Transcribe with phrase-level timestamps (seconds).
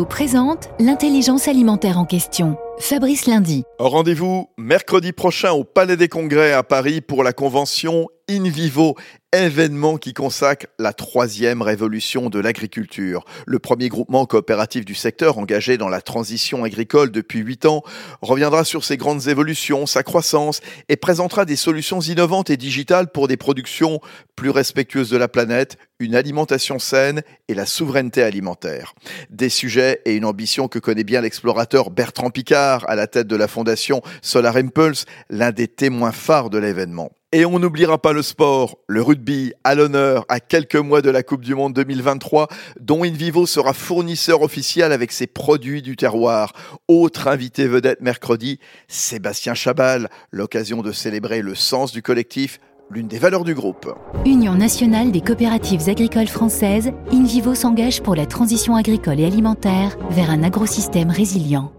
[0.00, 2.56] Présente l'intelligence alimentaire en question.
[2.78, 3.64] Fabrice Lundi.
[3.78, 8.96] Rendez-vous mercredi prochain au Palais des Congrès à Paris pour la convention In Vivo,
[9.32, 13.24] événement qui consacre la troisième révolution de l'agriculture.
[13.46, 17.82] Le premier groupement coopératif du secteur engagé dans la transition agricole depuis huit ans
[18.20, 23.26] reviendra sur ses grandes évolutions, sa croissance et présentera des solutions innovantes et digitales pour
[23.26, 24.00] des productions
[24.36, 28.94] plus respectueuses de la planète, une alimentation saine et la souveraineté alimentaire.
[29.30, 33.36] Des sujets et une ambition que connaît bien l'explorateur Bertrand Picard à la tête de
[33.36, 37.10] la fondation Solar Impulse, l'un des témoins phares de l'événement.
[37.34, 41.22] Et on n'oubliera pas le sport, le rugby à l'honneur à quelques mois de la
[41.22, 42.48] Coupe du Monde 2023,
[42.78, 46.52] dont InVivo sera fournisseur officiel avec ses produits du terroir.
[46.88, 52.60] Autre invité vedette mercredi, Sébastien Chabal, l'occasion de célébrer le sens du collectif,
[52.90, 53.90] l'une des valeurs du groupe.
[54.26, 60.30] Union nationale des coopératives agricoles françaises, InVivo s'engage pour la transition agricole et alimentaire vers
[60.30, 61.72] un agrosystème résilient.